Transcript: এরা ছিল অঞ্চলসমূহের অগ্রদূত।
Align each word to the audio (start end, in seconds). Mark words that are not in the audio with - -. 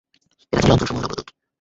এরা 0.53 0.61
ছিল 0.61 0.71
অঞ্চলসমূহের 0.73 1.07
অগ্রদূত। 1.07 1.27